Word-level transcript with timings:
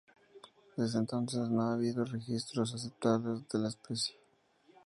Desde 0.77 0.97
entonces 0.97 1.47
no 1.49 1.61
ha 1.61 1.73
habido 1.75 2.03
registros 2.03 2.73
aceptables 2.73 3.47
de 3.49 3.59
la 3.59 3.67
especie. 3.69 4.15